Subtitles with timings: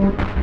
[0.00, 0.39] you.